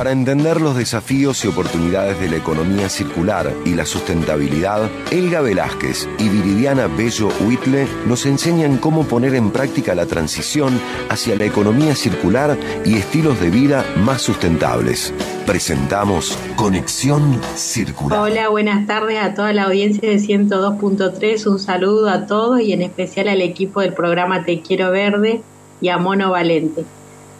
Para 0.00 0.12
entender 0.12 0.62
los 0.62 0.78
desafíos 0.78 1.44
y 1.44 1.48
oportunidades 1.48 2.18
de 2.18 2.30
la 2.30 2.36
economía 2.36 2.88
circular 2.88 3.52
y 3.66 3.74
la 3.74 3.84
sustentabilidad, 3.84 4.90
Elga 5.10 5.42
Velázquez 5.42 6.08
y 6.18 6.30
Viridiana 6.30 6.86
Bello 6.86 7.28
Huitle 7.42 7.86
nos 8.06 8.24
enseñan 8.24 8.78
cómo 8.78 9.04
poner 9.04 9.34
en 9.34 9.50
práctica 9.50 9.94
la 9.94 10.06
transición 10.06 10.80
hacia 11.10 11.36
la 11.36 11.44
economía 11.44 11.94
circular 11.94 12.56
y 12.82 12.96
estilos 12.96 13.38
de 13.42 13.50
vida 13.50 13.84
más 13.98 14.22
sustentables. 14.22 15.12
Presentamos 15.44 16.34
Conexión 16.56 17.38
Circular. 17.54 18.20
Hola, 18.20 18.48
buenas 18.48 18.86
tardes 18.86 19.18
a 19.18 19.34
toda 19.34 19.52
la 19.52 19.64
audiencia 19.64 20.08
de 20.08 20.16
102.3. 20.16 21.46
Un 21.46 21.58
saludo 21.58 22.08
a 22.08 22.24
todos 22.24 22.58
y 22.62 22.72
en 22.72 22.80
especial 22.80 23.28
al 23.28 23.42
equipo 23.42 23.82
del 23.82 23.92
programa 23.92 24.46
Te 24.46 24.62
Quiero 24.62 24.92
Verde 24.92 25.42
y 25.82 25.88
a 25.88 25.98
Mono 25.98 26.30
Valente. 26.30 26.86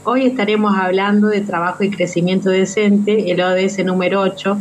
Hoy 0.03 0.25
estaremos 0.25 0.79
hablando 0.79 1.27
de 1.27 1.43
trabajo 1.43 1.85
y 1.85 1.91
crecimiento 1.91 2.49
decente, 2.49 3.31
el 3.31 3.43
ODS 3.43 3.85
número 3.85 4.23
8, 4.23 4.57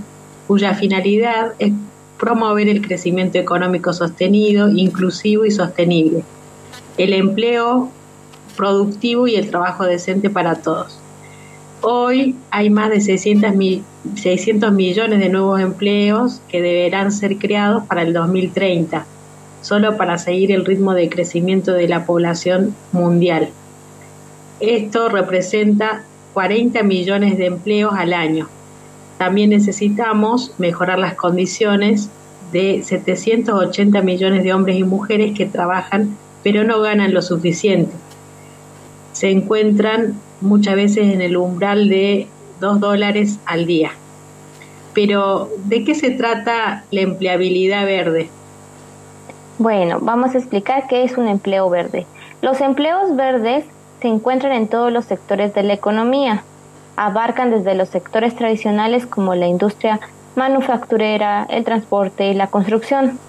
cuya 0.48 0.76
finalidad 0.76 1.54
es 1.60 1.72
promover 2.20 2.68
el 2.68 2.86
crecimiento 2.86 3.38
económico 3.38 3.94
sostenido, 3.94 4.68
inclusivo 4.68 5.46
y 5.46 5.52
sostenible, 5.52 6.24
el 6.98 7.14
empleo 7.14 7.90
productivo 8.58 9.30
y 9.30 9.36
el 9.36 9.50
trabajo 9.50 9.86
decente 9.86 10.30
para 10.30 10.56
todos. 10.56 11.00
Hoy 11.80 12.36
hay 12.52 12.70
más 12.70 12.90
de 12.90 13.00
600, 13.00 13.54
600 14.16 14.74
millones 14.74 15.20
de 15.20 15.30
nuevos 15.30 15.62
empleos 15.62 16.42
que 16.50 16.62
deberán 16.62 17.14
ser 17.14 17.38
creados 17.38 17.86
para 17.86 18.02
el 18.02 18.12
2030, 18.12 19.06
solo 19.62 19.96
para 19.96 20.18
seguir 20.18 20.52
el 20.52 20.66
ritmo 20.66 20.94
de 20.94 21.08
crecimiento 21.08 21.72
de 21.72 21.88
la 21.88 22.06
población 22.06 22.76
mundial. 22.92 23.52
Esto 24.60 25.10
representa 25.10 26.04
40 26.34 26.84
millones 26.84 27.38
de 27.38 27.46
empleos 27.46 27.94
al 27.96 28.14
año. 28.14 28.48
También 29.18 29.50
necesitamos 29.50 30.54
mejorar 30.58 31.00
las 31.00 31.16
condiciones 31.16 32.10
de 32.52 32.82
780 32.84 34.02
millones 34.02 34.44
de 34.44 34.54
hombres 34.54 34.78
y 34.78 34.84
mujeres 34.84 35.38
que 35.38 35.46
trabajan 35.46 36.18
pero 36.44 36.64
no 36.64 36.80
ganan 36.82 37.14
lo 37.14 37.22
suficiente. 37.22 37.92
Se 39.14 39.30
encuentran 39.30 40.16
muchas 40.42 40.76
veces 40.76 41.14
en 41.14 41.22
el 41.22 41.38
umbral 41.38 41.90
de 41.90 42.28
2 42.60 42.80
dólares 42.80 43.40
al 43.46 43.66
día. 43.66 43.92
Pero, 44.94 45.50
¿de 45.66 45.84
qué 45.84 45.96
se 45.96 46.12
trata 46.12 46.84
la 46.92 47.02
empleabilidad 47.02 47.86
verde? 47.86 48.30
Bueno, 49.58 50.00
vamos 50.02 50.34
a 50.34 50.38
explicar 50.38 50.88
qué 50.88 51.04
es 51.04 51.18
un 51.18 51.28
empleo 51.28 51.70
verde. 51.70 52.06
Los 52.42 52.62
empleos 52.62 53.16
verdes 53.16 53.66
se 54.02 54.08
encuentran 54.08 54.54
en 54.54 54.68
todos 54.68 54.92
los 54.92 55.06
sectores 55.06 55.54
de 55.54 55.64
la 55.64 55.74
economía. 55.74 56.44
Abarcan 56.96 57.52
desde 57.52 57.76
los 57.76 57.90
sectores 57.90 58.36
tradicionales 58.36 59.06
como 59.06 59.36
la 59.36 59.48
industria 59.48 60.00
manufacturera, 60.36 61.46
el 61.50 61.64
transporte 61.64 62.28
y 62.28 62.34
la 62.34 62.48
construcción, 62.48 63.20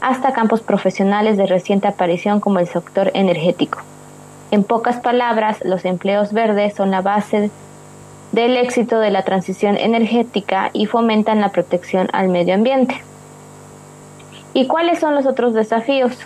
hasta 0.00 0.32
campos 0.32 0.60
profesionales 0.60 1.36
de 1.36 1.46
reciente 1.46 1.88
aparición 1.88 2.40
como 2.40 2.58
el 2.58 2.66
sector 2.66 3.10
energético. 3.14 3.80
En 4.50 4.62
pocas 4.62 4.98
palabras, 5.00 5.58
los 5.64 5.84
empleos 5.84 6.32
verdes 6.32 6.74
son 6.74 6.90
la 6.90 7.00
base 7.00 7.50
del 8.32 8.56
éxito 8.56 8.98
de 8.98 9.10
la 9.10 9.22
transición 9.22 9.76
energética 9.76 10.70
y 10.72 10.86
fomentan 10.86 11.40
la 11.40 11.50
protección 11.50 12.08
al 12.12 12.28
medio 12.28 12.54
ambiente. 12.54 13.02
¿Y 14.54 14.66
cuáles 14.66 15.00
son 15.00 15.14
los 15.14 15.26
otros 15.26 15.54
desafíos? 15.54 16.16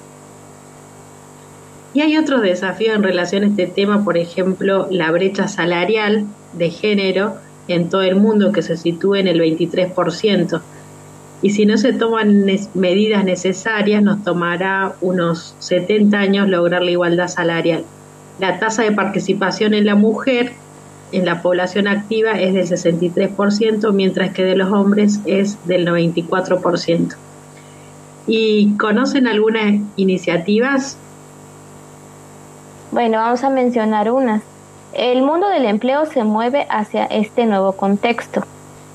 Y 1.92 2.02
hay 2.02 2.16
otros 2.16 2.42
desafíos 2.42 2.94
en 2.94 3.02
relación 3.02 3.42
a 3.42 3.46
este 3.48 3.66
tema, 3.66 4.04
por 4.04 4.16
ejemplo, 4.16 4.86
la 4.90 5.10
brecha 5.10 5.48
salarial 5.48 6.24
de 6.52 6.70
género 6.70 7.34
en 7.68 7.88
todo 7.88 8.02
el 8.02 8.16
mundo 8.16 8.52
que 8.52 8.62
se 8.62 8.76
sitúa 8.76 9.18
en 9.18 9.28
el 9.28 9.40
23%. 9.40 10.60
Y 11.42 11.50
si 11.50 11.66
no 11.66 11.78
se 11.78 11.92
toman 11.92 12.46
medidas 12.74 13.24
necesarias, 13.24 14.02
nos 14.02 14.22
tomará 14.22 14.94
unos 15.00 15.56
70 15.58 16.18
años 16.18 16.48
lograr 16.48 16.82
la 16.82 16.90
igualdad 16.90 17.28
salarial. 17.28 17.84
La 18.38 18.58
tasa 18.58 18.82
de 18.82 18.92
participación 18.92 19.74
en 19.74 19.86
la 19.86 19.94
mujer 19.94 20.52
en 21.12 21.24
la 21.24 21.42
población 21.42 21.88
activa 21.88 22.32
es 22.32 22.54
del 22.54 22.68
63%, 22.68 23.92
mientras 23.92 24.32
que 24.32 24.44
de 24.44 24.56
los 24.56 24.70
hombres 24.70 25.20
es 25.26 25.58
del 25.66 25.86
94%. 25.86 27.16
¿Y 28.26 28.76
conocen 28.76 29.26
algunas 29.26 29.80
iniciativas 29.96 30.96
bueno, 33.00 33.16
vamos 33.16 33.44
a 33.44 33.48
mencionar 33.48 34.10
unas. 34.10 34.42
El 34.92 35.22
mundo 35.22 35.48
del 35.48 35.64
empleo 35.64 36.04
se 36.04 36.22
mueve 36.22 36.66
hacia 36.68 37.06
este 37.06 37.46
nuevo 37.46 37.72
contexto. 37.72 38.42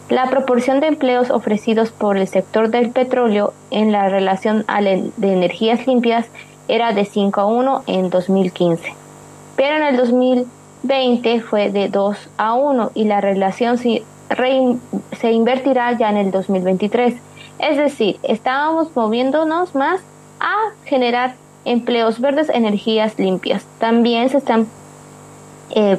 La 0.10 0.30
proporción 0.30 0.80
de 0.80 0.86
empleos 0.86 1.32
ofrecidos 1.32 1.90
por 1.90 2.16
el 2.16 2.28
sector 2.28 2.70
del 2.70 2.92
petróleo 2.92 3.54
en 3.72 3.92
la 3.92 4.08
relación 4.08 4.64
de 5.18 5.34
energías 5.34 5.88
limpias 5.88 6.28
era 6.68 6.94
de 6.94 7.06
5 7.06 7.42
a 7.42 7.46
1 7.48 7.84
en 7.88 8.12
2015, 8.12 8.94
pero 9.56 9.78
en 9.78 9.84
el 9.88 9.98
2020 9.98 11.42
fue 11.42 11.72
de 11.72 11.90
2 11.90 12.30
a 12.38 12.54
1 12.54 12.92
y 12.94 13.06
la 13.06 13.22
relación 13.22 13.80
se, 13.80 14.04
se 15.20 15.32
invertirá 15.32 15.94
ya 15.94 16.12
en 16.12 16.18
el 16.18 16.30
2023. 16.30 17.16
Es 17.58 17.78
decir, 17.78 18.20
estábamos 18.22 18.96
moviéndonos 18.96 19.74
más 19.74 20.00
a 20.40 20.74
generar 20.84 21.34
empleos 21.66 22.20
verdes, 22.20 22.50
energías 22.50 23.20
limpias. 23.20 23.66
También 23.80 24.30
se 24.30 24.38
están 24.38 24.68
eh, 25.72 25.98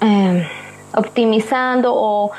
em, 0.00 0.44
optimizando 0.94 1.92
o, 1.94 2.30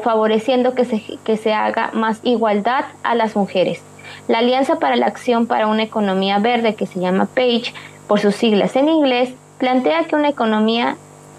favoreciendo 0.00 0.74
que 0.74 0.84
se, 0.84 1.02
que 1.24 1.36
se 1.36 1.52
haga 1.52 1.90
más 1.92 2.20
igualdad 2.22 2.84
a 3.02 3.14
las 3.14 3.36
mujeres. 3.36 3.82
La 4.26 4.38
Alianza 4.38 4.78
para 4.78 4.96
la 4.96 5.06
Acción 5.06 5.46
para 5.46 5.66
una 5.66 5.82
Economía 5.82 6.38
Verde, 6.38 6.74
que 6.74 6.86
se 6.86 7.00
llama 7.00 7.26
PAGE 7.26 7.74
por 8.06 8.20
sus 8.20 8.34
siglas 8.34 8.76
en 8.76 8.88
inglés, 8.88 9.30
plantea 9.58 10.04
que 10.04 10.14
una 10.14 10.28
economía 10.28 10.96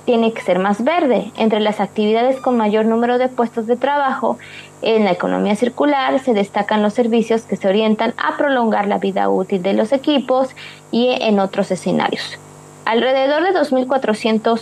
tiene 0.10 0.34
que 0.34 0.42
ser 0.42 0.58
más 0.58 0.84
verde. 0.84 1.32
Entre 1.38 1.60
las 1.60 1.80
actividades 1.80 2.38
con 2.38 2.58
mayor 2.58 2.84
número 2.86 3.20
de 3.20 3.28
puestos 3.28 3.68
de 3.68 3.78
trabajo 3.78 4.40
en 4.82 5.06
la 5.06 5.12
economía 5.12 5.56
circular 5.56 6.18
se 6.18 6.34
destacan 6.34 6.82
los 6.82 6.96
servicios 6.96 7.44
que 7.44 7.56
se 7.56 7.68
orientan 7.68 8.16
a 8.18 8.36
prolongar 8.36 8.88
la 8.88 8.98
vida 8.98 9.30
útil 9.30 9.62
de 9.62 9.74
los 9.74 9.92
equipos 9.92 10.56
y 10.92 11.10
en 11.22 11.40
otros 11.40 11.70
escenarios. 11.70 12.40
Alrededor 12.86 13.44
de 13.44 13.52
2.400 13.52 14.60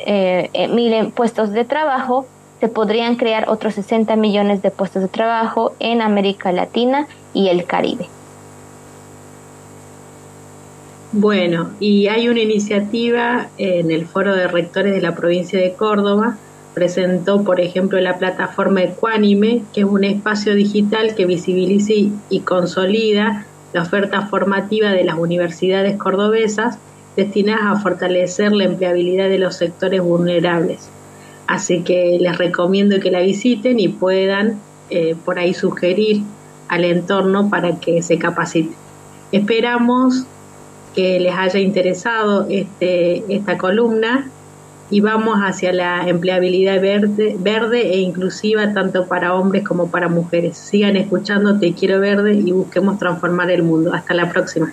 eh, 0.00 0.50
eh, 0.52 0.68
mil 0.68 1.12
puestos 1.12 1.52
de 1.52 1.64
trabajo 1.64 2.26
se 2.60 2.68
podrían 2.68 3.16
crear 3.16 3.48
otros 3.48 3.76
60 3.76 4.16
millones 4.16 4.60
de 4.60 4.70
puestos 4.70 5.00
de 5.00 5.08
trabajo 5.08 5.72
en 5.78 6.02
América 6.02 6.52
Latina 6.52 7.06
y 7.32 7.48
el 7.48 7.64
Caribe. 7.64 8.06
Bueno, 11.12 11.70
y 11.80 12.06
hay 12.06 12.28
una 12.28 12.40
iniciativa 12.40 13.48
en 13.58 13.90
el 13.90 14.06
Foro 14.06 14.36
de 14.36 14.46
Rectores 14.46 14.94
de 14.94 15.00
la 15.00 15.16
provincia 15.16 15.58
de 15.58 15.72
Córdoba, 15.72 16.38
presentó, 16.72 17.42
por 17.42 17.60
ejemplo, 17.60 18.00
la 18.00 18.16
plataforma 18.16 18.84
Ecuánime, 18.84 19.62
que 19.72 19.80
es 19.80 19.86
un 19.86 20.04
espacio 20.04 20.54
digital 20.54 21.16
que 21.16 21.26
visibiliza 21.26 21.94
y 22.28 22.40
consolida 22.40 23.44
la 23.72 23.82
oferta 23.82 24.26
formativa 24.26 24.90
de 24.90 25.02
las 25.02 25.18
universidades 25.18 25.96
cordobesas 25.96 26.78
destinadas 27.16 27.64
a 27.64 27.80
fortalecer 27.80 28.52
la 28.52 28.64
empleabilidad 28.64 29.28
de 29.28 29.38
los 29.38 29.56
sectores 29.56 30.00
vulnerables. 30.00 30.88
Así 31.48 31.82
que 31.82 32.18
les 32.20 32.38
recomiendo 32.38 33.00
que 33.00 33.10
la 33.10 33.20
visiten 33.20 33.80
y 33.80 33.88
puedan 33.88 34.60
eh, 34.90 35.16
por 35.24 35.40
ahí 35.40 35.54
sugerir 35.54 36.22
al 36.68 36.84
entorno 36.84 37.50
para 37.50 37.80
que 37.80 38.00
se 38.02 38.16
capaciten. 38.16 38.76
Esperamos 39.32 40.24
que 40.94 41.20
les 41.20 41.34
haya 41.34 41.60
interesado 41.60 42.46
este, 42.48 43.24
esta 43.34 43.58
columna 43.58 44.30
y 44.90 45.00
vamos 45.00 45.38
hacia 45.38 45.72
la 45.72 46.08
empleabilidad 46.08 46.80
verde, 46.80 47.36
verde 47.38 47.94
e 47.94 48.00
inclusiva 48.00 48.72
tanto 48.74 49.06
para 49.06 49.34
hombres 49.34 49.64
como 49.64 49.90
para 49.90 50.08
mujeres. 50.08 50.58
Sigan 50.58 50.96
escuchando 50.96 51.58
Te 51.58 51.74
Quiero 51.74 52.00
Verde 52.00 52.34
y 52.34 52.50
busquemos 52.50 52.98
transformar 52.98 53.50
el 53.50 53.62
mundo. 53.62 53.94
Hasta 53.94 54.14
la 54.14 54.28
próxima. 54.30 54.72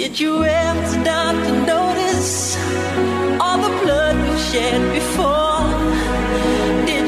Did 0.00 0.18
you 0.18 0.42
ever 0.42 0.86
stop 0.86 1.34
to 1.34 1.52
notice 1.66 2.56
all 3.38 3.58
the 3.58 3.84
blood 3.84 4.16
we 4.16 4.38
shed 4.38 4.80
before? 4.94 5.60
Did? 6.86 6.99